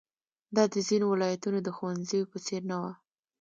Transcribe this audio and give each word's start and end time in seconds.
دا 0.55 0.63
د 0.73 0.75
ځینو 0.87 1.05
ولایتونو 1.09 1.59
د 1.63 1.69
ښوونځیو 1.77 2.29
په 2.31 2.37
څېر 2.45 2.61
نه 2.71 2.77
وه. 2.81 2.91